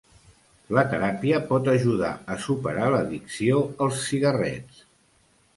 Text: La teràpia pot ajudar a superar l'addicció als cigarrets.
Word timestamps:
La 0.77 0.83
teràpia 0.93 1.41
pot 1.51 1.69
ajudar 1.75 2.09
a 2.37 2.37
superar 2.47 2.89
l'addicció 2.97 3.63
als 3.87 4.01
cigarrets. 4.09 4.85